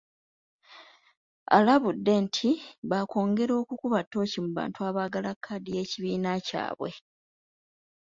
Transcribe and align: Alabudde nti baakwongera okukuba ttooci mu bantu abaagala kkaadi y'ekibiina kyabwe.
Alabudde 1.57 2.13
nti 2.25 2.49
baakwongera 2.89 3.53
okukuba 3.61 3.99
ttooci 4.03 4.37
mu 4.43 4.49
bantu 4.57 4.79
abaagala 4.89 5.31
kkaadi 5.35 5.69
y'ekibiina 5.77 6.31
kyabwe. 6.47 6.89